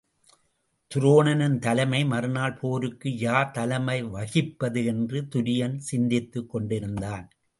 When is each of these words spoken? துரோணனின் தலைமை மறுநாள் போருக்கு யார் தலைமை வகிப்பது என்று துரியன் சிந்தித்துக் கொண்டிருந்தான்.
துரோணனின் 0.91 1.59
தலைமை 1.59 2.05
மறுநாள் 2.05 2.53
போருக்கு 2.53 3.17
யார் 3.17 3.51
தலைமை 3.51 4.03
வகிப்பது 4.03 4.85
என்று 4.85 5.21
துரியன் 5.35 5.77
சிந்தித்துக் 5.77 6.49
கொண்டிருந்தான். 6.49 7.29